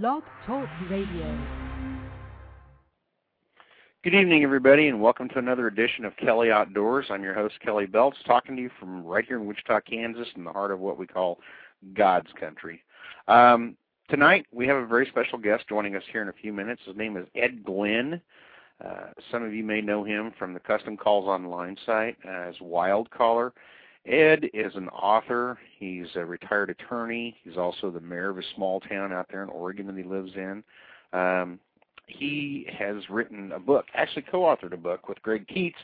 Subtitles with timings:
[0.00, 1.38] Blog Talk Radio.
[4.02, 7.04] Good evening, everybody, and welcome to another edition of Kelly Outdoors.
[7.10, 10.44] I'm your host, Kelly Belts, talking to you from right here in Wichita, Kansas, in
[10.44, 11.40] the heart of what we call
[11.92, 12.82] God's country.
[13.28, 13.76] Um,
[14.08, 16.80] tonight, we have a very special guest joining us here in a few minutes.
[16.86, 18.18] His name is Ed Glenn.
[18.82, 23.10] Uh, some of you may know him from the Custom Calls Online site as Wild
[23.10, 23.52] Caller.
[24.06, 25.58] Ed is an author.
[25.78, 27.36] He's a retired attorney.
[27.44, 30.32] He's also the mayor of a small town out there in Oregon that he lives
[30.34, 30.64] in.
[31.12, 31.60] Um,
[32.06, 35.78] he has written a book, actually co-authored a book with Greg Keats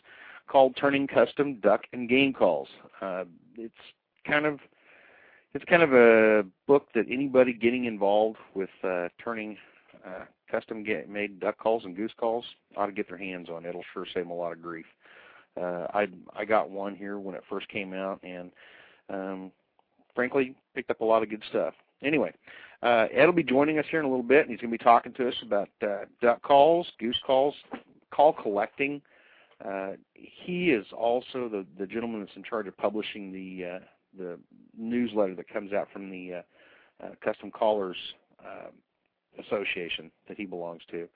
[0.49, 2.69] called Turning Custom Duck and Game Calls.
[3.01, 3.25] Uh,
[3.57, 3.75] it's
[4.27, 4.59] kind of
[5.55, 9.57] it's kind of a book that anybody getting involved with uh, turning
[10.07, 12.45] uh, custom get made duck calls and goose calls
[12.77, 13.65] ought to get their hands on.
[13.65, 14.87] It'll sure save them a lot of grief.
[15.59, 18.51] Uh, I I got one here when it first came out, and
[19.11, 19.53] um,
[20.15, 21.75] frankly picked up a lot of good stuff.
[22.03, 22.33] Anyway,
[22.83, 24.79] uh, Ed will be joining us here in a little bit, and he's going to
[24.79, 27.55] be talking to us about uh, duck calls, goose calls,
[28.13, 29.03] call collecting.
[29.65, 33.79] Uh, he is also the the gentleman that's in charge of publishing the uh,
[34.17, 34.39] the
[34.77, 36.43] newsletter that comes out from the uh,
[37.05, 37.97] uh, Custom Callers
[38.45, 38.69] uh,
[39.43, 41.09] Association that he belongs to.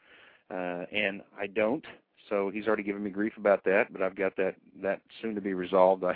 [0.50, 1.84] Uh, and I don't,
[2.28, 3.92] so he's already given me grief about that.
[3.92, 6.05] But I've got that that soon to be resolved.
[6.05, 6.15] I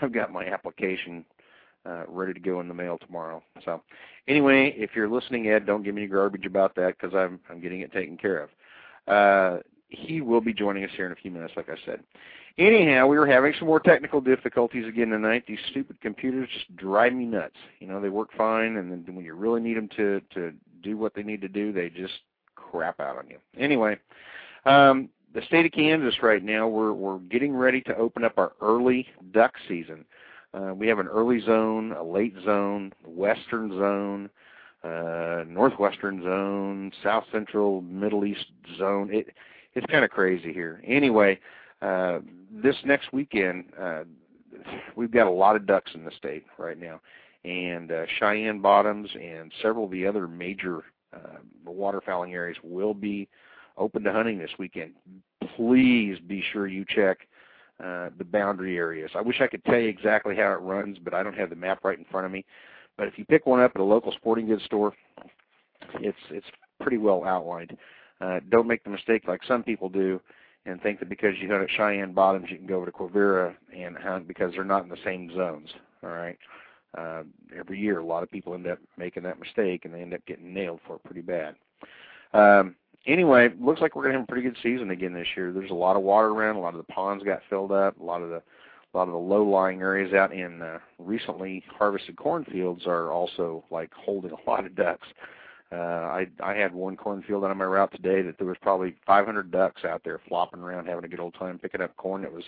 [0.00, 1.24] I've got my application
[1.86, 3.42] uh, ready to go in the mail tomorrow.
[3.64, 3.82] So
[4.28, 7.80] anyway, if you're listening, Ed, don't give me garbage about that because I'm I'm getting
[7.80, 8.50] it taken care of.
[9.06, 12.00] Uh, he will be joining us here in a few minutes, like I said.
[12.58, 15.44] Anyhow, we were having some more technical difficulties again tonight.
[15.46, 17.56] These stupid computers just drive me nuts.
[17.80, 20.96] You know, they work fine, and then when you really need them to to do
[20.96, 22.14] what they need to do, they just
[22.54, 23.38] crap out on you.
[23.58, 23.98] Anyway,
[24.64, 28.52] um, the state of Kansas right now, we're we're getting ready to open up our
[28.62, 30.06] early duck season.
[30.54, 34.30] Uh, we have an early zone, a late zone, western zone,
[34.82, 38.46] uh, northwestern zone, south central, middle east
[38.78, 39.10] zone.
[39.12, 39.34] It
[39.74, 40.82] it's kind of crazy here.
[40.86, 41.38] Anyway,
[41.82, 42.20] uh,
[42.50, 44.04] this next weekend, uh,
[44.96, 46.98] we've got a lot of ducks in the state right now,
[47.44, 53.28] and uh, Cheyenne Bottoms and several of the other major uh, waterfowling areas will be
[53.76, 54.94] open to hunting this weekend.
[55.56, 57.18] Please be sure you check
[57.82, 59.10] uh, the boundary areas.
[59.14, 61.56] I wish I could tell you exactly how it runs, but I don't have the
[61.56, 62.44] map right in front of me.
[62.96, 64.94] But if you pick one up at a local sporting goods store,
[66.00, 66.46] it's it's
[66.80, 67.76] pretty well outlined.
[68.20, 70.20] Uh, don't make the mistake like some people do
[70.64, 73.54] and think that because you hunt at Cheyenne Bottoms, you can go over to Quivira
[73.76, 75.68] and hunt because they're not in the same zones.
[76.02, 76.38] All right.
[76.96, 77.22] Uh,
[77.56, 80.24] every year, a lot of people end up making that mistake, and they end up
[80.26, 81.54] getting nailed for it pretty bad.
[82.32, 82.74] Um,
[83.06, 85.52] anyway, looks like we're to have a pretty good season again this year.
[85.52, 86.56] There's a lot of water around.
[86.56, 87.98] A lot of the ponds got filled up.
[88.00, 88.42] A lot of the
[88.94, 93.92] a lot of the low-lying areas out in uh, recently harvested cornfields are also like
[93.92, 95.06] holding a lot of ducks.
[95.72, 99.50] Uh, I I had one cornfield on my route today that there was probably 500
[99.50, 102.44] ducks out there flopping around having a good old time picking up corn that was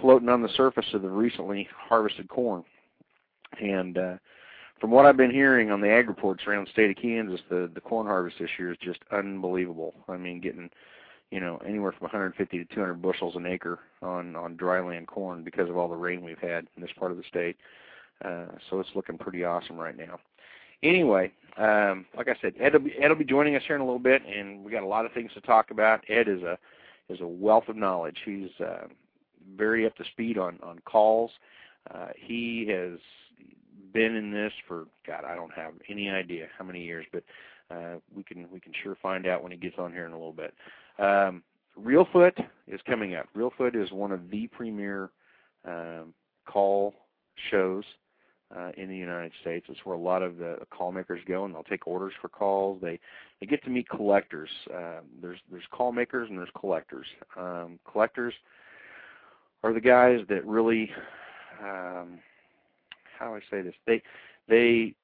[0.00, 2.64] floating on the surface of the recently harvested corn.
[3.60, 4.16] And uh,
[4.80, 7.70] from what I've been hearing on the ag reports around the state of Kansas, the
[7.74, 9.94] the corn harvest this year is just unbelievable.
[10.08, 10.70] I mean, getting
[11.30, 15.68] you know anywhere from 150 to 200 bushels an acre on on dryland corn because
[15.68, 17.56] of all the rain we've had in this part of the state.
[18.24, 20.18] Uh, so it's looking pretty awesome right now
[20.82, 23.82] anyway, um, like I said, Ed will, be, Ed will be joining us here in
[23.82, 26.04] a little bit, and we got a lot of things to talk about.
[26.08, 26.58] Ed is a
[27.08, 28.18] is a wealth of knowledge.
[28.24, 28.86] He's uh,
[29.56, 31.30] very up to speed on on calls.
[31.92, 32.98] Uh, he has
[33.92, 37.22] been in this for God, I don't have any idea how many years, but
[37.70, 40.16] uh, we can we can sure find out when he gets on here in a
[40.16, 40.54] little bit.
[40.98, 41.42] Um,
[41.78, 42.32] Reelfoot
[42.66, 43.26] is coming up.
[43.36, 45.10] Reelfoot is one of the premier
[45.64, 46.12] um,
[46.46, 46.94] call
[47.50, 47.84] shows
[48.56, 49.66] uh, in the United States.
[49.68, 52.80] It's where a lot of the call makers go, and they'll take orders for calls.
[52.80, 52.98] They
[53.40, 54.50] they get to meet collectors.
[54.74, 57.06] Uh, there's there's call makers and there's collectors.
[57.36, 58.34] Um, collectors
[59.62, 60.90] are the guys that really,
[61.62, 62.20] um,
[63.18, 63.74] how do I say this?
[63.86, 64.02] They
[64.48, 64.94] they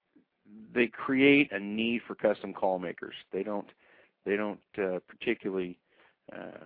[0.74, 3.14] they create a need for custom call makers.
[3.32, 3.68] They don't
[4.24, 5.78] they don't uh, particularly.
[6.32, 6.64] Uh,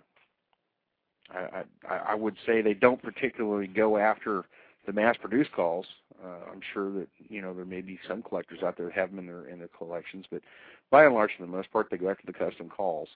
[1.31, 4.47] I, I, I would say they don't particularly go after
[4.87, 5.85] the mass-produced calls.
[6.25, 9.11] Uh, I'm sure that you know there may be some collectors out there that have
[9.11, 10.41] them in their in their collections, but
[10.91, 13.09] by and large, for the most part, they go after the custom calls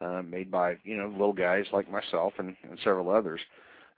[0.00, 3.40] uh, made by you know little guys like myself and, and several others.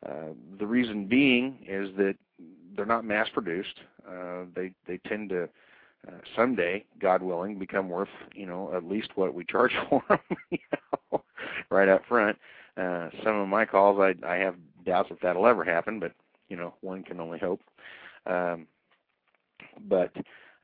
[0.06, 2.16] Uh, the reason being is that
[2.76, 3.80] they're not mass-produced.
[4.08, 5.44] Uh, they they tend to
[6.08, 10.18] uh, someday, God willing, become worth you know at least what we charge for them,
[10.50, 10.58] you
[11.12, 11.22] know,
[11.70, 12.36] right up front.
[12.76, 16.12] Uh, some of my calls, I I have doubts if that'll ever happen, but
[16.48, 17.60] you know, one can only hope.
[18.26, 18.66] Um,
[19.88, 20.12] but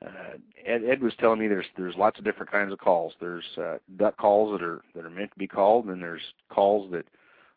[0.05, 3.13] uh, Ed, Ed was telling me there's there's lots of different kinds of calls.
[3.19, 6.91] There's uh, duck calls that are that are meant to be called, and there's calls
[6.91, 7.05] that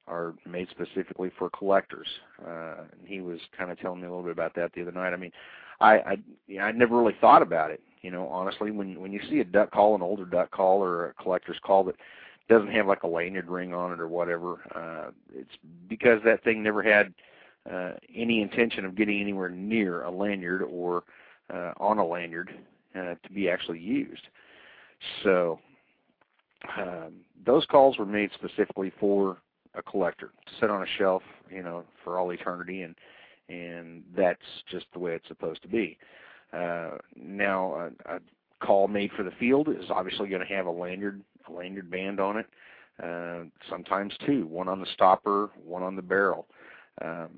[0.06, 2.08] are made specifically for collectors.
[2.44, 4.92] Uh, and he was kind of telling me a little bit about that the other
[4.92, 5.12] night.
[5.12, 5.32] I mean,
[5.80, 6.16] I I,
[6.46, 7.80] you know, I never really thought about it.
[8.02, 11.06] You know, honestly, when when you see a duck call, an older duck call, or
[11.10, 11.96] a collector's call that
[12.48, 15.56] doesn't have like a lanyard ring on it or whatever, uh, it's
[15.88, 17.14] because that thing never had
[17.70, 21.04] uh, any intention of getting anywhere near a lanyard or
[21.52, 22.50] uh, on a lanyard
[22.96, 24.26] uh, to be actually used.
[25.22, 25.60] So
[26.78, 27.14] um,
[27.44, 29.38] those calls were made specifically for
[29.74, 32.94] a collector to sit on a shelf, you know, for all eternity, and
[33.48, 34.40] and that's
[34.70, 35.98] just the way it's supposed to be.
[36.52, 38.20] Uh, now, a, a
[38.60, 42.20] call made for the field is obviously going to have a lanyard, a lanyard band
[42.20, 42.46] on it.
[43.02, 46.46] Uh, sometimes two, one on the stopper, one on the barrel.
[47.02, 47.30] Um,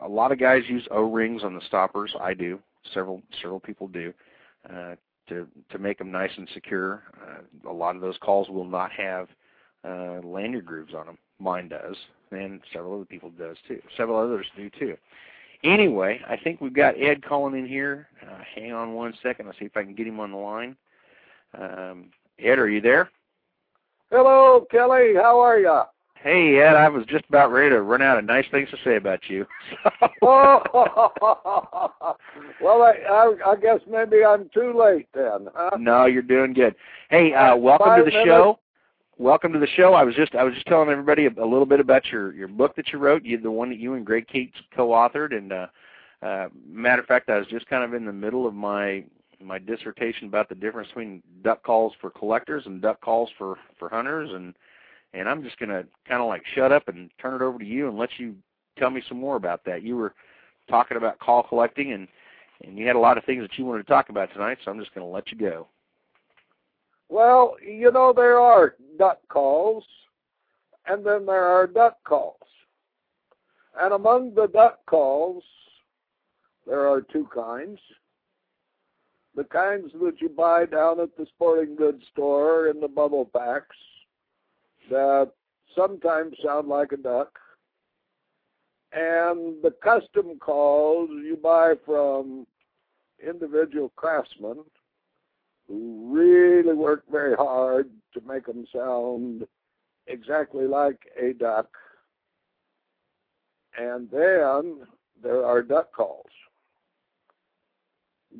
[0.00, 2.14] a lot of guys use O-rings on the stoppers.
[2.20, 2.58] I do.
[2.92, 4.12] Several several people do.
[4.68, 4.94] Uh,
[5.28, 7.04] to to make them nice and secure.
[7.22, 9.28] Uh, a lot of those calls will not have
[9.84, 11.18] uh, lanyard grooves on them.
[11.38, 11.96] Mine does,
[12.30, 13.80] and several other people does too.
[13.96, 14.96] Several others do too.
[15.64, 18.08] Anyway, I think we've got Ed calling in here.
[18.20, 19.46] Uh, hang on one second.
[19.46, 20.76] I'll see if I can get him on the line.
[21.58, 22.06] Um,
[22.38, 23.10] Ed, are you there?
[24.10, 25.14] Hello, Kelly.
[25.14, 25.82] How are you?
[26.22, 28.96] Hey, Ed, I was just about ready to run out of nice things to say
[28.96, 29.44] about you.
[30.22, 30.62] oh,
[32.60, 35.48] well, I, I, I guess maybe I'm too late then.
[35.54, 35.76] Huh?
[35.78, 36.76] No, you're doing good.
[37.10, 38.26] Hey, uh, welcome Five to the minutes.
[38.28, 38.58] show.
[39.22, 39.94] Welcome to the show.
[39.94, 42.48] I was just I was just telling everybody a, a little bit about your your
[42.48, 45.66] book that you wrote, you the one that you and Greg Keats co-authored, and uh,
[46.26, 49.04] uh, matter of fact, I was just kind of in the middle of my
[49.40, 53.88] my dissertation about the difference between duck calls for collectors and duck calls for for
[53.88, 54.54] hunters, and
[55.14, 57.64] and I'm just going to kind of like shut up and turn it over to
[57.64, 58.34] you and let you
[58.76, 59.84] tell me some more about that.
[59.84, 60.14] You were
[60.68, 62.08] talking about call collecting and
[62.64, 64.72] and you had a lot of things that you wanted to talk about tonight, so
[64.72, 65.68] I'm just going to let you go.
[67.12, 69.82] Well, you know, there are duck calls,
[70.86, 72.36] and then there are duck calls.
[73.76, 75.42] And among the duck calls,
[76.68, 77.80] there are two kinds.
[79.34, 83.74] The kinds that you buy down at the sporting goods store in the bubble packs
[84.88, 85.32] that
[85.74, 87.40] sometimes sound like a duck,
[88.92, 92.46] and the custom calls you buy from
[93.26, 94.58] individual craftsmen
[95.68, 99.46] who really work very hard to make them sound
[100.06, 101.68] exactly like a duck.
[103.78, 104.86] And then
[105.22, 106.26] there are duck calls.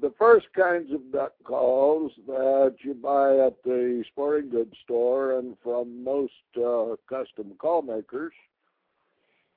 [0.00, 5.56] The first kinds of duck calls that you buy at the sporting goods store and
[5.62, 8.32] from most uh, custom call makers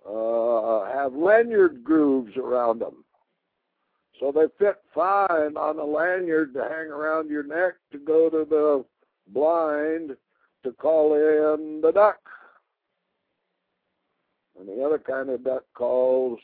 [0.05, 3.04] uh, have lanyard grooves around them.
[4.19, 8.45] So they fit fine on a lanyard to hang around your neck to go to
[8.49, 8.85] the
[9.27, 10.15] blind
[10.63, 12.19] to call in the duck.
[14.57, 16.39] And the other kind of duck calls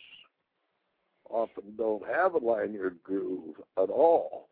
[1.30, 4.50] often don't have a lanyard groove at all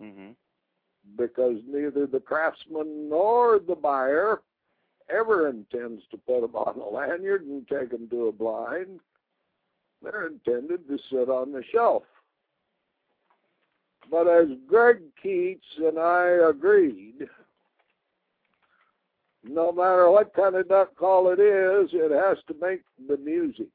[0.00, 0.36] Mhm.
[1.16, 4.42] because neither the craftsman nor the buyer
[5.08, 9.00] ever intends to put them on a lanyard and take them to a blind.
[10.02, 12.04] They're intended to sit on the shelf.
[14.12, 17.26] But as Greg Keats and I agreed,
[19.42, 23.68] no matter what kind of duck call it is, it has to make the music.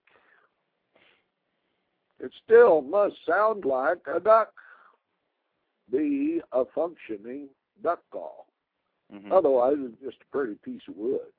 [2.19, 4.53] It still must sound like a duck,
[5.91, 7.49] be a functioning
[7.81, 8.45] duck call.
[9.11, 9.31] Mhm.
[9.31, 11.33] Otherwise, it's just a pretty piece of wood.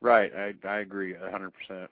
[0.00, 1.90] Right, I I agree a hundred percent.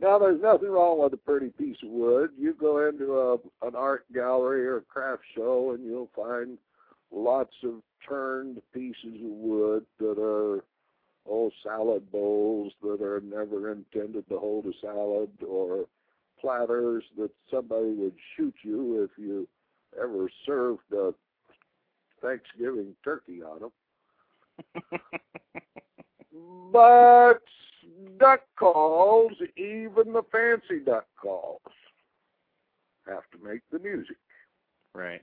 [0.00, 2.30] Now, there's nothing wrong with a pretty piece of wood.
[2.36, 6.58] You go into a an art gallery or a craft show, and you'll find
[7.10, 10.64] lots of turned pieces of wood that are
[11.28, 15.86] oh salad bowls that are never intended to hold a salad, or
[16.40, 19.48] platters that somebody would shoot you if you
[19.98, 21.14] ever served a
[22.20, 25.00] Thanksgiving turkey on them.
[26.72, 27.42] But
[28.18, 31.60] duck calls, even the fancy duck calls,
[33.06, 34.16] have to make the music.
[34.94, 35.22] right.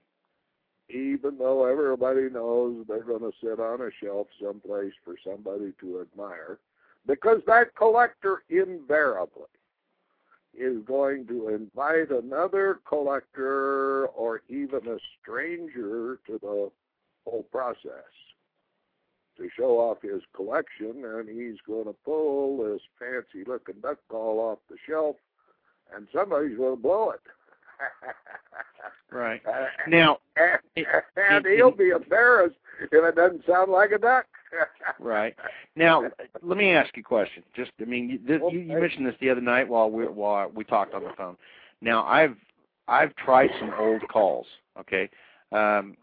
[0.90, 6.02] Even though everybody knows they're going to sit on a shelf someplace for somebody to
[6.02, 6.60] admire,
[7.08, 9.48] because that collector invariably
[10.54, 16.70] is going to invite another collector or even a stranger to the
[17.26, 18.04] whole process
[19.38, 24.40] to show off his collection, and he's going to pull this fancy looking duck call
[24.40, 25.16] off the shelf,
[25.96, 27.22] and somebody's going to blow it.
[29.12, 29.42] Right.
[29.88, 34.26] Now, and, it- and it- he'll be embarrassed if it doesn't sound like a duck.
[35.00, 35.36] Right.
[35.76, 36.04] Now,
[36.42, 37.44] let me ask you a question.
[37.56, 40.94] Just, I mean, you, you mentioned this the other night while we while we talked
[40.94, 41.38] on the phone.
[41.82, 42.36] Now, I've
[42.88, 44.46] I've tried some old calls.
[44.80, 45.10] Okay,
[45.52, 45.96] um,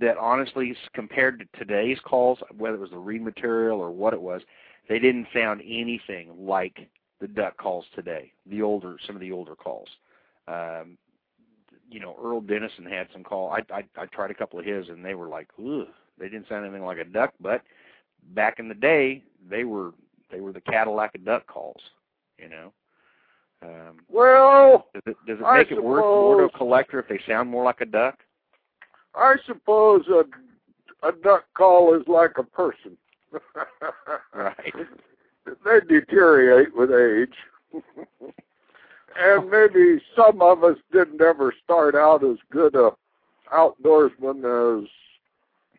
[0.00, 4.20] that honestly, compared to today's calls, whether it was the reed material or what it
[4.20, 4.42] was,
[4.88, 6.88] they didn't sound anything like
[7.20, 8.32] the duck calls today.
[8.46, 9.88] The older, some of the older calls.
[10.46, 10.96] Um,
[11.90, 13.50] you know, Earl Dennison had some call.
[13.50, 15.86] I I, I tried a couple of his, and they were like, ugh.
[16.18, 17.62] They didn't sound anything like a duck, but
[18.34, 19.92] back in the day, they were
[20.30, 21.80] they were the Cadillac of duck calls.
[22.38, 22.72] You know.
[23.62, 27.08] Um, well, does it does it I make it worth more to a collector if
[27.08, 28.18] they sound more like a duck?
[29.18, 30.24] I suppose a
[31.06, 32.96] a duck call is like a person.
[34.34, 34.74] Right.
[35.64, 37.34] They deteriorate with age.
[39.18, 42.92] and maybe some of us didn't ever start out as good a
[43.52, 44.88] outdoorsman as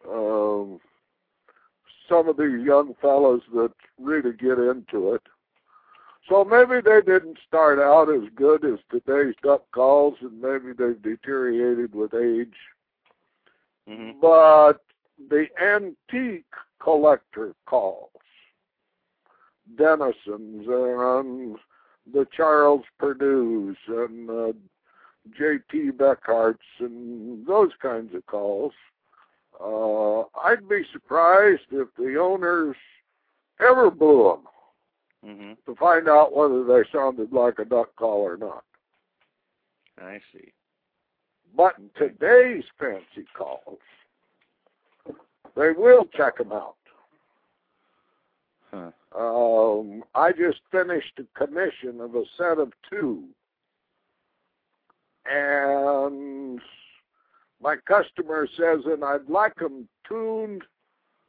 [0.09, 0.79] um,
[2.09, 5.21] some of these young fellows that really get into it.
[6.27, 11.01] So maybe they didn't start out as good as today's duck calls, and maybe they've
[11.01, 12.55] deteriorated with age.
[13.89, 14.81] Hmm But
[15.29, 16.45] the antique
[16.81, 18.11] collector calls,
[19.75, 21.57] Dennison's and
[22.13, 24.53] the Charles Perdew's and uh,
[25.37, 25.91] J.T.
[25.91, 28.73] Beckhart's and those kinds of calls,
[29.59, 32.75] uh, I'd be surprised if the owners
[33.59, 34.47] ever blew them
[35.25, 38.63] hmm to find out whether they sounded like a duck call or not.
[40.01, 40.53] I see.
[41.55, 43.79] But in today's fancy calls,
[45.55, 46.75] they will check them out.
[48.71, 48.91] Huh.
[49.17, 53.25] Um, I just finished a commission of a set of two,
[55.25, 56.61] and
[57.61, 60.63] my customer says, and I'd like them tuned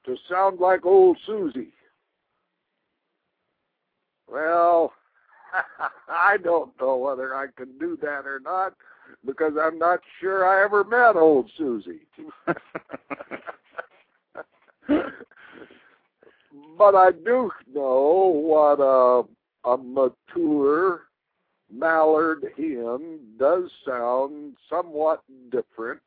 [0.05, 1.73] to sound like old Susie.
[4.29, 4.93] Well,
[6.09, 8.75] I don't know whether I can do that or not
[9.25, 12.07] because I'm not sure I ever met old Susie.
[16.79, 19.25] but I do know what a
[19.63, 21.03] a mature
[21.73, 26.01] mallard hen does sound somewhat different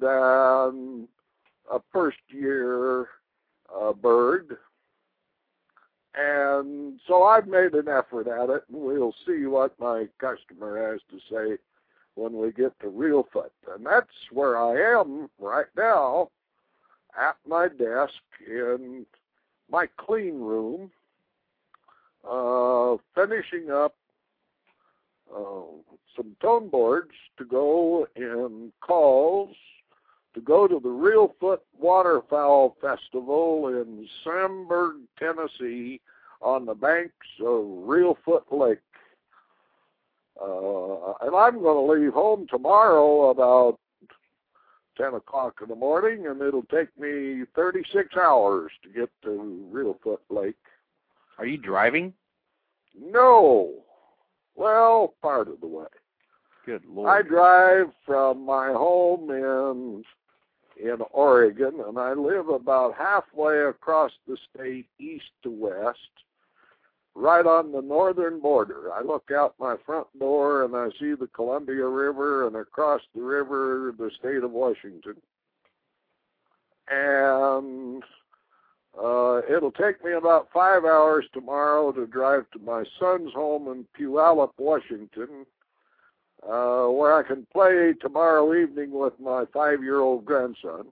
[0.00, 1.08] than
[1.70, 3.08] a first year
[3.74, 4.56] uh, bird.
[6.16, 11.00] And so I've made an effort at it, and we'll see what my customer has
[11.10, 11.58] to say
[12.14, 13.50] when we get to Reelfoot.
[13.74, 16.30] And that's where I am right now
[17.18, 18.14] at my desk
[18.46, 19.06] in
[19.70, 20.90] my clean room,
[22.28, 23.94] uh, finishing up
[25.34, 25.62] uh,
[26.16, 29.56] some tone boards to go in calls
[30.34, 36.00] to go to the Reelfoot Waterfowl Festival in Samburg, Tennessee,
[36.42, 38.78] on the banks of Reelfoot Lake.
[40.40, 43.78] Uh, and I'm going to leave home tomorrow about
[44.98, 50.18] 10 o'clock in the morning, and it'll take me 36 hours to get to Reelfoot
[50.30, 50.56] Lake.
[51.38, 52.12] Are you driving?
[53.00, 53.72] No.
[54.56, 55.86] Well, part of the way.
[56.66, 57.10] Good Lord.
[57.10, 60.04] I drive from my home in
[60.82, 65.98] in Oregon, and I live about halfway across the state, east to west,
[67.14, 68.92] right on the northern border.
[68.92, 73.22] I look out my front door and I see the Columbia River, and across the
[73.22, 75.16] river, the state of Washington.
[76.90, 78.02] And
[79.00, 83.86] uh, it'll take me about five hours tomorrow to drive to my son's home in
[83.98, 85.46] Puyallup, Washington,
[86.48, 90.86] uh, where I can play tomorrow evening with my five-year-old grandson.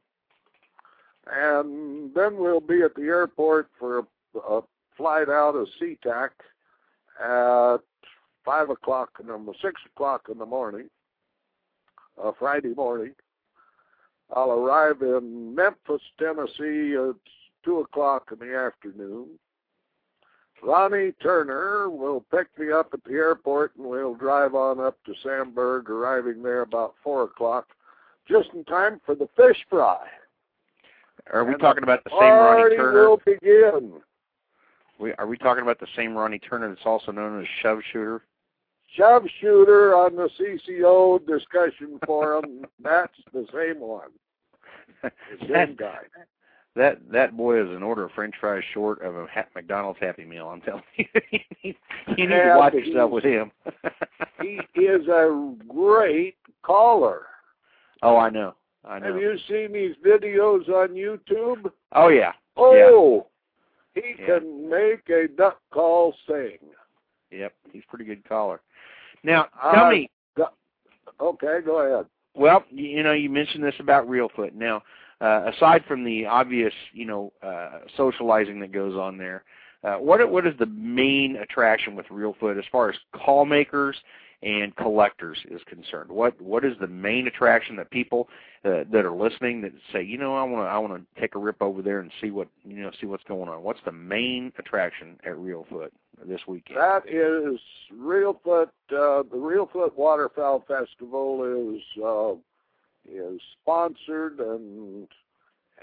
[1.30, 4.62] And then we'll be at the airport for a, a
[4.97, 6.30] flight out of SeaTac
[7.23, 7.78] at
[8.44, 10.88] five o'clock in the six o'clock in the morning,
[12.23, 13.14] uh, Friday morning.
[14.35, 17.14] I'll arrive in Memphis, Tennessee at
[17.64, 19.28] two o'clock in the afternoon.
[20.62, 25.14] Ronnie Turner will pick me up at the airport and we'll drive on up to
[25.25, 27.69] Samburg, arriving there about four o'clock,
[28.28, 30.07] just in time for the fish fry.
[31.33, 33.09] Are we And talking about the same Ronnie Turner?
[33.09, 33.95] will begin.
[34.99, 38.23] We, are we talking about the same Ronnie Turner that's also known as Shove Shooter?
[38.97, 42.66] Shove shooter on the CCO discussion forum.
[42.83, 44.11] That's the same one.
[45.02, 45.99] The same that, guy.
[46.76, 50.25] That that boy is an order of French fries short of a ha- McDonald's Happy
[50.25, 50.49] Meal.
[50.49, 51.76] I'm telling you, you need,
[52.17, 53.50] you need to watch yourself with him.
[54.41, 57.23] He is a great caller.
[58.02, 58.55] Oh, I know.
[58.85, 59.07] I know.
[59.12, 61.71] Have you seen these videos on YouTube?
[61.93, 62.33] Oh yeah.
[62.57, 63.29] Oh,
[63.95, 64.38] he Yeah.
[64.41, 66.59] can make a duck call sing.
[67.31, 67.52] Yep.
[67.73, 68.61] He's a pretty good caller.
[69.23, 70.11] Now, tell Uh, me.
[71.21, 72.07] Okay, go ahead.
[72.35, 74.55] Well, you, you know, you mentioned this about Reelfoot.
[74.55, 74.83] Now,
[75.23, 79.45] uh, aside from the obvious, you know, uh, socializing that goes on there,
[79.85, 83.97] uh, what what is the main attraction with Reelfoot as far as call makers
[84.43, 86.11] and collectors is concerned?
[86.11, 88.29] What what is the main attraction that people
[88.64, 91.35] uh, that are listening that say, you know, I want to I want to take
[91.35, 93.62] a rip over there and see what you know see what's going on?
[93.62, 95.91] What's the main attraction at Reelfoot
[96.26, 96.79] this weekend?
[96.79, 97.61] That is
[97.93, 98.71] Reelfoot.
[98.91, 102.35] Uh, the Reelfoot Waterfowl Festival is uh,
[103.11, 105.09] is sponsored and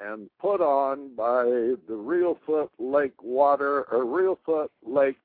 [0.02, 5.18] and put on by the Reelfoot Lake Water or Reelfoot Lake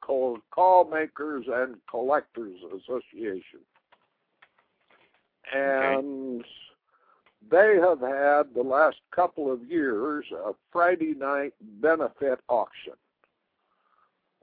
[0.00, 3.60] Call, Call Makers and Collectors Association,
[5.54, 6.44] and
[7.50, 12.94] they have had the last couple of years a Friday night benefit auction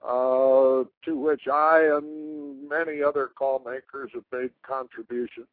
[0.06, 5.48] uh, to which I and many other call makers have made contributions.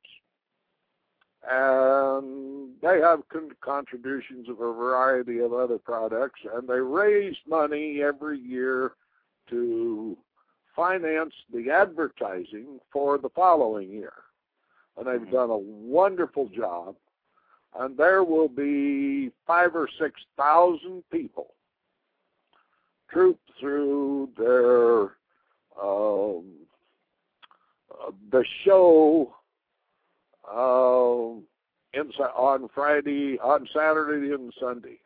[1.49, 8.03] And they have con- contributions of a variety of other products, and they raise money
[8.03, 8.93] every year
[9.51, 10.17] to
[10.75, 14.13] finance the advertising for the following year.
[14.97, 15.31] And they've Mhm.
[15.31, 16.97] done a wonderful job.
[17.75, 21.55] And there will be five or six thousand people
[23.09, 25.17] troop through their
[25.81, 26.67] um,
[27.91, 29.36] uh, the show
[30.51, 31.43] um,
[31.93, 34.99] in, on Friday, on Saturday, and Sunday.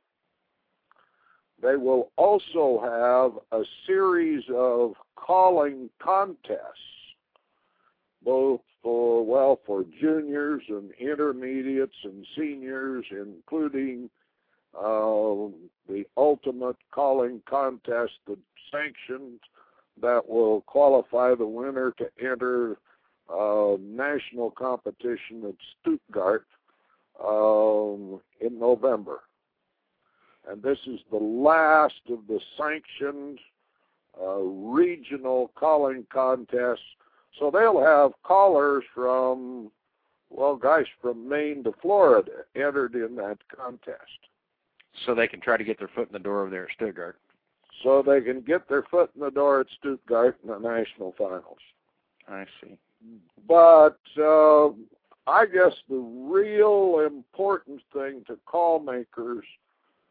[1.62, 7.14] They will also have a series of calling contests,
[8.24, 14.08] both for well for juniors and intermediates and seniors, including
[14.78, 15.54] um,
[15.88, 18.38] the ultimate calling contest the
[18.72, 19.40] sanctions
[20.00, 22.78] that will qualify the winner to enter
[23.32, 26.46] uh, national competition at Stuttgart
[27.24, 29.20] um, in November.
[30.48, 33.38] And this is the last of the sanctioned
[34.20, 36.80] uh, regional calling contests.
[37.38, 39.70] So they'll have callers from,
[40.30, 44.28] well, guys, from Maine to Florida entered in that contest
[45.06, 47.18] So they can try to get their foot in the door over there at Stuttgart.
[47.84, 51.58] so they can get their foot in the door at Stuttgart in the national finals.
[52.28, 52.76] I see.
[53.46, 54.68] But uh,
[55.26, 59.44] I guess the real important thing to call makers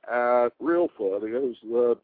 [0.10, 2.00] at Reelfoot is that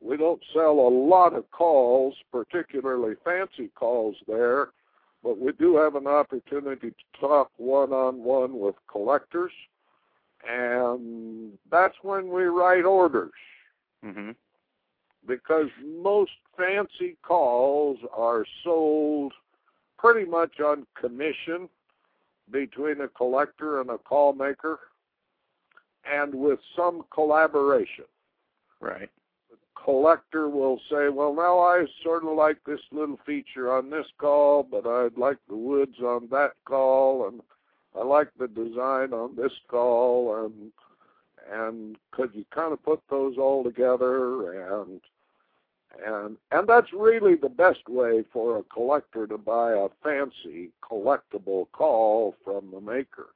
[0.00, 4.70] we don't sell a lot of calls, particularly fancy calls there,
[5.22, 9.52] but we do have an opportunity to talk one on one with collectors,
[10.48, 13.32] and that's when we write orders
[14.02, 14.34] Mhm.
[15.26, 19.34] because most fancy calls are sold
[20.00, 21.68] pretty much on commission
[22.50, 24.80] between a collector and a call maker
[26.10, 28.06] and with some collaboration.
[28.80, 29.10] Right.
[29.50, 34.06] The collector will say, Well, now I sort of like this little feature on this
[34.18, 37.40] call, but I'd like the woods on that call, and
[37.94, 40.72] I like the design on this call, and
[41.52, 45.00] and could you kind of put those all together and
[46.06, 51.66] and and that's really the best way for a collector to buy a fancy collectible
[51.72, 53.28] call from the maker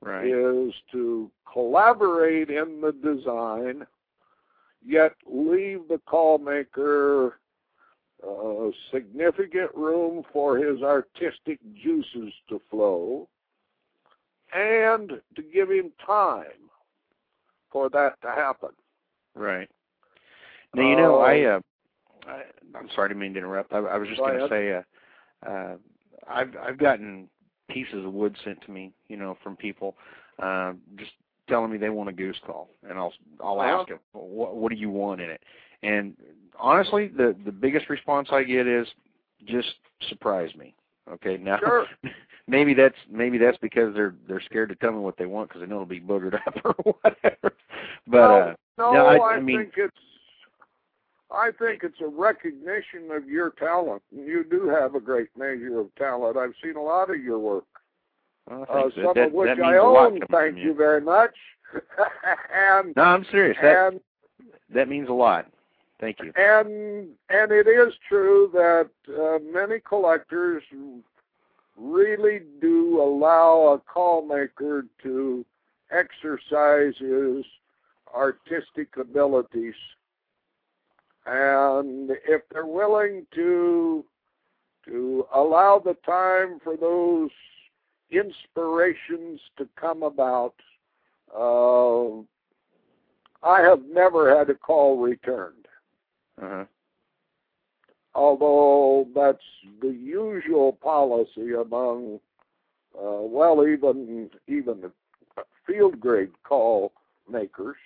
[0.00, 0.26] Right.
[0.26, 3.86] is to collaborate in the design
[4.84, 7.38] yet leave the call maker
[8.26, 13.28] uh, significant room for his artistic juices to flow
[14.54, 16.70] and to give him time
[17.70, 18.70] for that to happen.
[19.34, 19.68] Right.
[20.74, 21.73] Now you know Uh, I, uh, I
[22.76, 23.72] I'm sorry to mean to interrupt.
[23.72, 25.76] I, I was just Go going to say uh, uh,
[26.28, 27.28] I've I've gotten
[27.68, 29.96] pieces of wood sent to me, you know, from people
[30.42, 31.12] uh, just
[31.48, 33.78] telling me they want a goose call, and I'll I'll Uh-huh.
[33.80, 35.42] ask them what what do you want in it,
[35.82, 36.14] and
[36.58, 38.86] honestly, the the biggest response I get is
[39.46, 39.74] just
[40.08, 40.74] surprise me.
[41.10, 41.86] Okay, now Sure.
[42.46, 45.60] maybe that's maybe that's because they're they're scared to tell me what they want because
[45.60, 47.54] they know it'll be boogered up or whatever.
[48.06, 49.96] But no, uh, no, no, I- I, I mean- think it's
[51.34, 54.02] I think it's a recognition of your talent.
[54.10, 56.36] You do have a great measure of talent.
[56.36, 57.64] I've seen a lot of your work.
[58.48, 58.94] well, Uh, thanks.
[58.96, 60.20] some that, of which I means a lot own.
[60.30, 61.34] Thank from you very much.
[62.54, 63.56] and No, I'm serious.
[63.60, 64.00] That
[64.70, 65.46] that means a lot.
[66.00, 66.32] Thank you.
[66.36, 70.62] and and it is true that uh, many collectors
[71.76, 75.44] really do allow a call maker to
[75.90, 77.44] exercise his
[78.14, 79.74] artistic abilities.
[81.26, 84.04] And if they're willing to
[84.86, 87.30] to allow the time for those
[88.10, 90.54] inspirations to come about,
[91.34, 92.20] uh,
[93.42, 95.66] I have never had a call returned.
[96.40, 96.64] Uh-huh.
[98.14, 99.38] Although that's
[99.80, 102.20] the usual policy among,
[102.96, 104.90] uh, well, even even
[105.66, 106.92] field grade call
[107.28, 107.76] makers,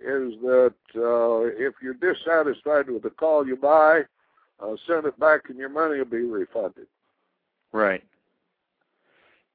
[0.00, 4.02] is that uh, if you're dissatisfied with the call you buy,
[4.60, 6.86] uh, send it back and your money will be refunded.
[7.72, 8.02] Right.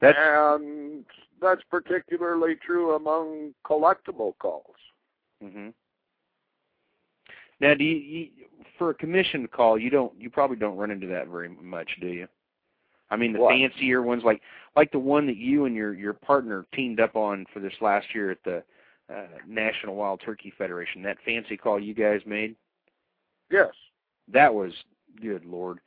[0.02, 1.04] That's and
[1.42, 4.76] that's particularly true among collectible calls.
[5.44, 5.70] Mm-hmm.
[7.62, 8.28] Now, do you, you
[8.78, 12.08] for a commissioned call, you don't you probably don't run into that very much, do
[12.08, 12.28] you?
[13.12, 13.52] I mean, the What?
[13.52, 14.42] fancier ones, like
[14.76, 18.08] like the one that you and your your partner teamed up on for this last
[18.14, 18.64] year at the
[19.14, 21.02] uh, National Wild Turkey Federation.
[21.04, 22.56] That fancy call you guys made,
[23.52, 23.72] Yes.
[24.32, 24.74] that was
[25.22, 25.80] good lord.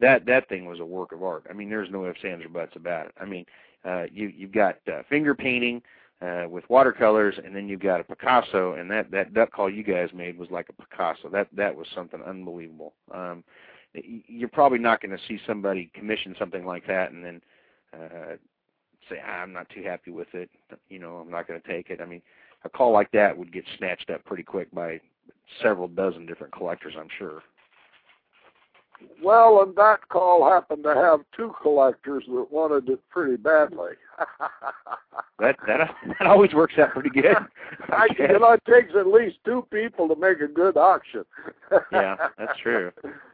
[0.00, 1.44] That that thing was a work of art.
[1.50, 3.12] I mean, there's no ifs, ands, or buts about it.
[3.20, 3.44] I mean,
[3.84, 5.82] uh, you you've got uh, finger painting
[6.22, 9.82] uh, with watercolors, and then you've got a Picasso, and that that duck call you
[9.82, 11.28] guys made was like a Picasso.
[11.28, 12.94] That that was something unbelievable.
[13.12, 13.44] Um,
[13.92, 17.40] you're probably not going to see somebody commission something like that and then
[17.92, 18.36] uh,
[19.08, 20.50] say ah, I'm not too happy with it.
[20.88, 22.00] You know, I'm not going to take it.
[22.00, 22.22] I mean,
[22.64, 25.00] a call like that would get snatched up pretty quick by
[25.62, 27.42] several dozen different collectors, I'm sure.
[29.22, 33.92] Well, and that call happened to have two collectors that wanted it pretty badly.
[35.38, 37.34] That that that always works out pretty good.
[37.88, 41.24] I, you know, it takes at least two people to make a good auction.
[41.90, 42.92] yeah, that's true.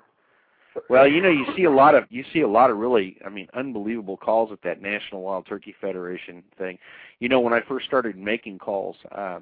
[0.89, 3.29] Well, you know, you see a lot of you see a lot of really, I
[3.29, 6.79] mean, unbelievable calls at that National Wild Turkey Federation thing.
[7.21, 9.41] You know, when I first started making calls, uh,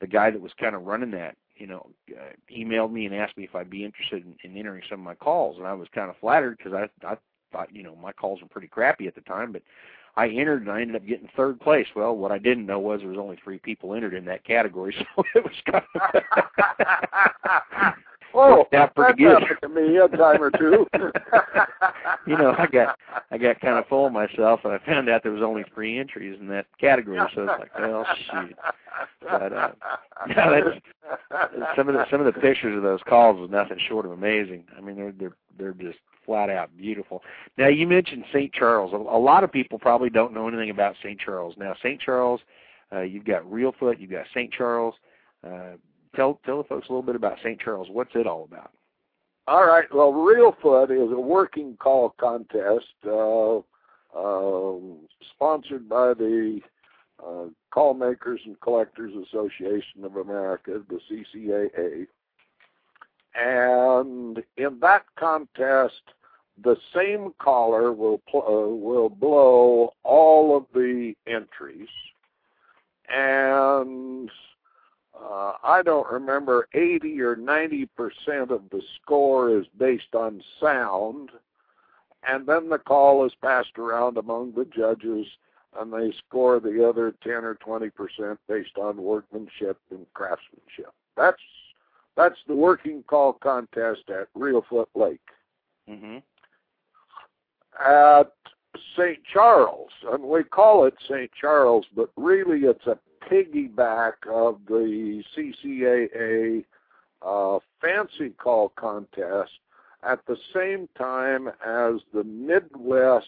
[0.00, 3.36] the guy that was kind of running that, you know, uh, emailed me and asked
[3.36, 5.88] me if I'd be interested in, in entering some of my calls, and I was
[5.94, 7.16] kind of flattered because I I
[7.52, 9.62] thought you know my calls were pretty crappy at the time, but
[10.16, 11.86] I entered and I ended up getting third place.
[11.94, 14.94] Well, what I didn't know was there was only three people entered in that category,
[15.16, 17.94] so it was kind of
[18.34, 20.86] oh, worked out pretty that happened to me a time or two.
[22.26, 22.98] you know, I got
[23.30, 25.98] I got kind of full of myself, and I found out there was only three
[25.98, 27.18] entries in that category.
[27.34, 28.56] So it's like, well, shoot.
[29.22, 29.70] But, uh,
[30.28, 34.06] no, that's some of the some of the pictures of those calls was nothing short
[34.06, 34.64] of amazing.
[34.76, 37.22] I mean, they're they're they're just flat out beautiful.
[37.58, 38.52] Now you mentioned St.
[38.52, 38.92] Charles.
[38.92, 41.18] A, a lot of people probably don't know anything about St.
[41.18, 41.54] Charles.
[41.56, 42.00] Now St.
[42.00, 42.40] Charles,
[42.92, 44.52] uh, you've got Reelfoot, you've got St.
[44.52, 44.94] Charles.
[45.44, 45.76] Uh,
[46.14, 47.60] tell tell the folks a little bit about St.
[47.60, 47.88] Charles.
[47.90, 48.70] What's it all about?
[49.46, 49.92] All right.
[49.92, 53.56] Well, Reelfoot is a working call contest uh,
[54.16, 54.98] um,
[55.34, 56.60] sponsored by the
[57.24, 62.06] uh, Call Makers and Collectors Association of America, the CCAA.
[63.34, 66.02] And in that contest,
[66.62, 71.88] the same caller will pl- uh, will blow all of the entries,
[73.08, 74.30] and
[75.22, 81.30] uh, I don't remember 80 or 90 percent of the score is based on sound,
[82.26, 85.26] and then the call is passed around among the judges,
[85.78, 90.92] and they score the other 10 or 20 percent based on workmanship and craftsmanship.
[91.16, 91.42] That's
[92.16, 95.20] that's the working call contest at Reelfoot Lake.
[95.88, 96.18] Mm-hmm.
[97.84, 98.32] At
[98.96, 99.18] St.
[99.32, 101.30] Charles, and we call it St.
[101.38, 106.64] Charles, but really it's a piggyback of the CCAA
[107.22, 109.52] uh, fancy call contest
[110.02, 113.26] at the same time as the Midwest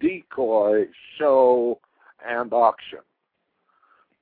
[0.00, 0.86] decoy
[1.18, 1.78] show
[2.26, 3.00] and auction.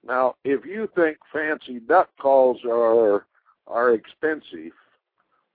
[0.04, 3.24] Now, if you think fancy duck calls are
[3.68, 4.72] are expensive,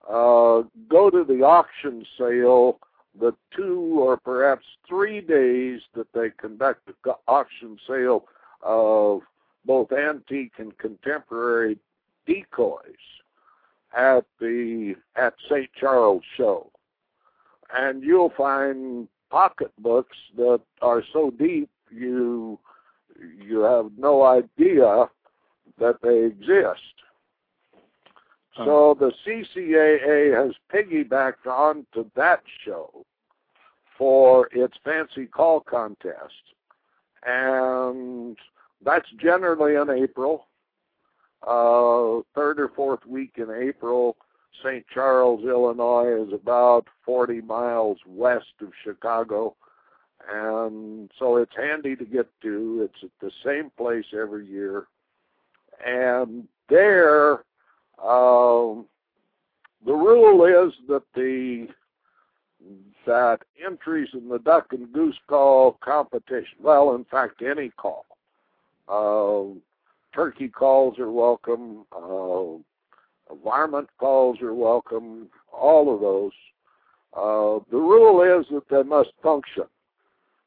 [0.07, 2.79] uh, go to the auction sale
[3.19, 8.25] the two or perhaps three days that they conduct the auction sale
[8.61, 9.21] of
[9.65, 11.77] both antique and contemporary
[12.25, 12.81] decoys
[13.95, 15.69] at the at St.
[15.79, 16.71] Charles show.
[17.73, 22.59] And you'll find pocketbooks that are so deep you
[23.41, 25.09] you have no idea
[25.79, 26.81] that they exist.
[28.55, 33.05] So the CCAA has piggybacked onto that show
[33.97, 36.33] for its fancy call contest.
[37.23, 38.35] And
[38.83, 40.47] that's generally in April,
[41.43, 44.17] uh, third or fourth week in April.
[44.63, 44.85] St.
[44.91, 49.55] Charles, Illinois is about 40 miles west of Chicago.
[50.31, 52.89] and so it's handy to get to.
[52.89, 54.87] It's at the same place every year,
[55.85, 57.43] and there,
[58.03, 58.85] um,
[59.85, 61.67] the rule is that the
[63.05, 68.05] that entries in the duck and goose call competition, well, in fact, any call,
[68.87, 69.43] uh,
[70.13, 72.57] turkey calls are welcome, uh,
[73.43, 76.31] varmint calls are welcome, all of those.
[77.13, 79.63] Uh, the rule is that they must function.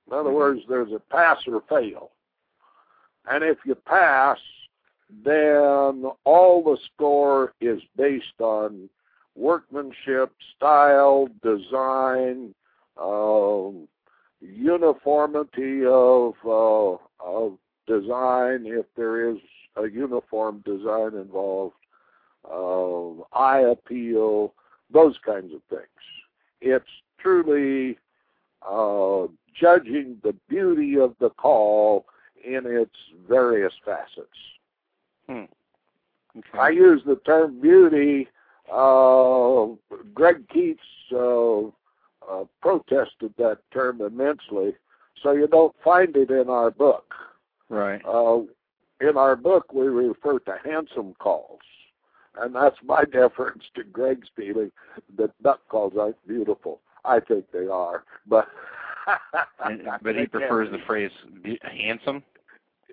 [0.06, 2.10] In other words, there's a pass or fail.
[3.28, 4.38] And if you pass,
[5.24, 8.88] then all the score is based on
[9.36, 12.54] workmanship, style, design,
[13.00, 13.88] um,
[14.40, 17.58] uniformity of uh, of
[17.90, 19.38] design if there is
[19.76, 21.74] a uniform design involved,
[22.50, 24.54] uh, eye appeal,
[24.92, 26.04] those kinds of things.
[26.60, 27.98] It's truly
[28.68, 29.26] uh,
[29.58, 32.06] judging the beauty of the call
[32.44, 32.96] in its
[33.28, 34.40] various facets.
[35.26, 35.44] Hmm.
[36.38, 36.58] Okay.
[36.58, 38.28] I use the term beauty.
[38.72, 39.66] Uh,
[40.14, 40.80] Greg Keats
[41.12, 41.66] uh,
[42.30, 44.74] uh, protested that term immensely,
[45.22, 47.14] so you don't find it in our book.
[47.70, 48.02] Right.
[48.04, 48.40] Uh,
[49.00, 51.60] in our book, we refer to handsome calls,
[52.38, 54.70] and that's my deference to Greg's feeling
[55.16, 56.80] that duck calls aren't beautiful.
[57.04, 58.46] I think they are, but
[59.64, 61.10] And- but he prefers the phrase
[61.42, 62.22] be- handsome.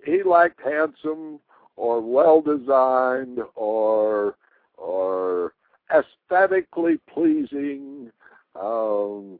[0.05, 1.39] he liked handsome
[1.75, 4.35] or well designed or
[4.77, 5.53] or
[5.93, 8.11] aesthetically pleasing.
[8.55, 9.39] Um,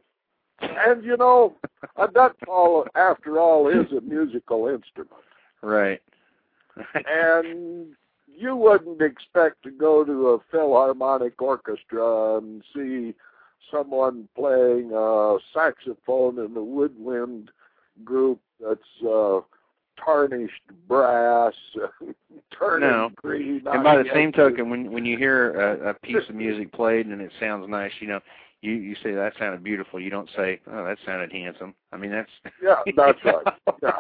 [0.62, 1.56] and you know,
[1.98, 5.12] a duck call, after all, is a musical instrument.
[5.62, 6.02] Right.
[6.94, 7.88] And
[8.28, 13.16] you wouldn't expect to go to a philharmonic orchestra and see
[13.72, 17.50] someone playing a saxophone in a woodwind
[18.04, 19.40] group that's uh,
[20.04, 21.54] tarnished brass,
[22.58, 23.10] turning No.
[23.16, 23.64] green.
[23.66, 27.08] and by the same token, when when you hear a, a piece of music played
[27.08, 28.20] and it sounds nice, you know,
[28.62, 30.00] you you say that sounded beautiful.
[30.00, 31.74] You don't say, oh, that sounded handsome.
[31.92, 32.32] I mean, that's
[32.64, 33.46] yeah, that's right.
[33.84, 34.00] Yeah.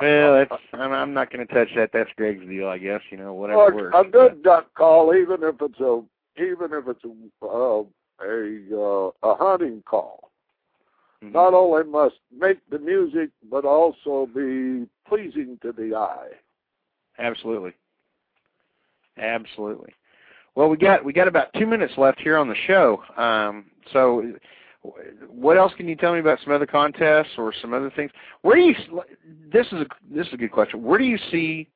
[0.00, 1.90] well, that's I'm, I'm not going to touch that.
[1.92, 3.00] That's Greg's deal, I guess.
[3.10, 3.96] You know, whatever Look, works.
[3.98, 6.02] a good duck call, even if it's a
[6.40, 7.82] even if it's a uh,
[8.24, 10.30] a uh, a hunting call,
[11.22, 11.32] Mhm.
[11.32, 16.28] not only must make the music but also be pleasing to the eye.
[17.18, 17.72] Absolutely.
[19.18, 19.92] Absolutely.
[20.54, 23.02] Well, we got we got about two minutes left here on the show.
[23.16, 24.32] Um, so,
[25.30, 28.10] what else can you tell me about some other contests or some other things?
[28.42, 28.74] Where do you?
[29.52, 30.82] This is a this is a good question.
[30.82, 31.68] Where do you see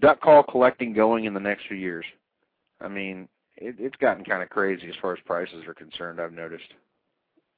[0.00, 2.04] duck call collecting going in the next few years?
[2.80, 6.20] I mean, it, it's gotten kind of crazy as far as prices are concerned.
[6.20, 6.74] I've noticed.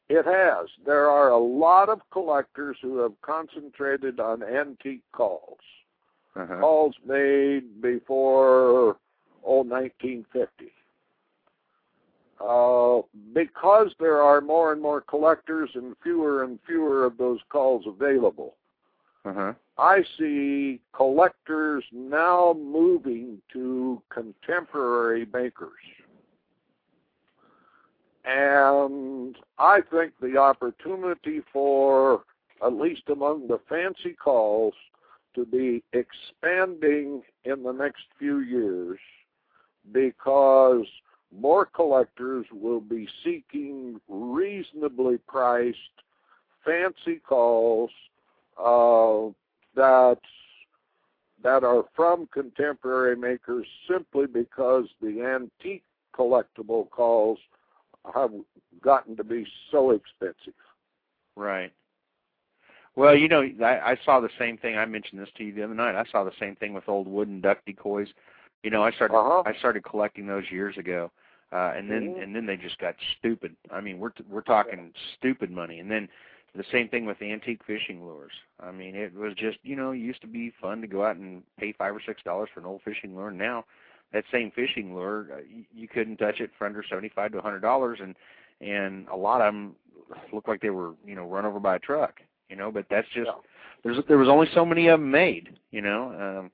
[0.09, 0.69] It has.
[0.85, 5.59] There are a lot of collectors who have concentrated on antique calls,
[6.37, 6.61] Uh-huh.
[6.61, 8.99] calls made before
[9.47, 10.73] oh 1950.
[12.39, 13.01] Uh,
[13.33, 18.57] because there are more and more collectors and fewer and fewer of those calls available,
[19.25, 19.55] Uh-huh.
[19.79, 25.73] I see collectors now moving to contemporary makers.
[28.25, 32.25] And I think the opportunity for,
[32.65, 34.75] at least among the fancy calls,
[35.35, 38.99] to be expanding in the next few years
[39.93, 40.87] because
[41.37, 45.79] more collectors will be seeking reasonably priced
[46.65, 47.91] fancy calls
[48.59, 49.29] uh,
[49.75, 50.19] that
[51.43, 57.39] that are from contemporary makers simply because the antique collectible calls
[58.15, 58.33] have
[58.83, 60.55] gotten to be so expensive.
[61.37, 61.73] Right.
[62.95, 64.79] Well, you know, I, I saw the same thing.
[64.79, 65.95] I mentioned this to you the other night.
[65.95, 68.09] I saw the same thing with old wooden duck decoys.
[68.67, 69.45] You know, I started Uh-huh.
[69.47, 71.13] I started collecting those years ago,
[71.53, 72.23] uh, and then Mhm.
[72.25, 73.55] and then they just got stupid.
[73.71, 75.79] I mean, we're t- we're talking stupid money.
[75.79, 76.09] And then
[76.53, 78.33] the same thing with antique fishing lures.
[78.59, 81.15] I mean, it was just you know it used to be fun to go out
[81.15, 83.31] and pay five or six dollars for an old fishing lure.
[83.31, 83.67] Now,
[84.13, 87.39] that same fishing lure, uh, you, you couldn't touch it for under seventy five to
[87.39, 88.17] a hundred dollars, and
[88.61, 89.77] and a lot of them
[90.33, 92.21] looked like they were you know run over by a truck.
[92.49, 93.43] You know, but that's just Yeah.
[93.85, 95.57] there's there was only so many of them made.
[95.71, 96.51] You know, um,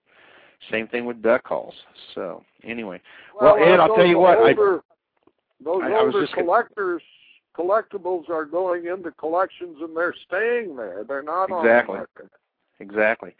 [0.71, 1.75] same thing with duck calls.
[2.15, 3.01] So anyway,
[3.41, 4.81] Well, Ed, I'll tell you what, I- those
[5.83, 7.03] I- I was older gonna- collectors,
[7.55, 11.05] collectibles are going into collections and they're staying there.
[11.05, 11.99] They're not Exactly.
[11.99, 12.31] on the market.
[12.81, 13.35] exactly.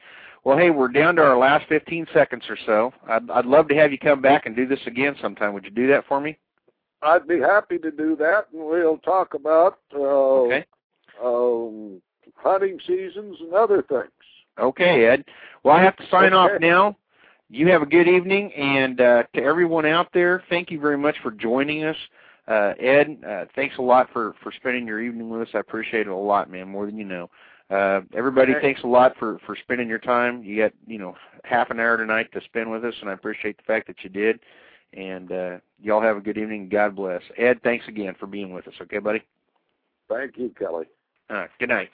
[0.45, 2.93] Well, hey, we're down to our last 15 seconds or so.
[3.07, 5.53] I'd, I'd love to have you come back and do this again sometime.
[5.55, 6.37] Would you do that for me?
[7.01, 10.65] I'd be happy to do that, and we'll talk about uh, Okay.
[11.23, 12.01] um,
[12.37, 14.11] hunting seasons and other things.
[14.59, 15.25] Okay, Ed.
[15.65, 16.55] Well, I have to sign Okay.
[16.55, 16.97] off now.
[17.53, 21.17] You have a good evening, and uh, to everyone out there, thank you very much
[21.23, 21.97] for joining us.
[22.49, 25.49] Uh, Ed, uh, thanks a lot for for spending your evening with us.
[25.53, 27.29] I appreciate it a lot, man, more than you know.
[27.69, 28.63] Uh, everybody, Okay.
[28.63, 30.43] thanks a lot for for spending your time.
[30.43, 33.59] You got you know half an hour tonight to spend with us, and I appreciate
[33.59, 34.41] the fact that you did.
[34.95, 36.71] And uh, y'all have a good evening.
[36.71, 37.21] God bless.
[37.37, 38.75] Ed, thanks again for being with us.
[38.81, 39.23] Okay, buddy.
[40.09, 40.87] Thank you, Kelly.
[41.29, 41.51] All right.
[41.59, 41.91] good night.